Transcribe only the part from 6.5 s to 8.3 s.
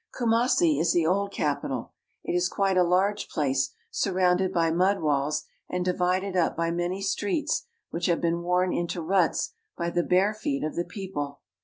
by many streets I which have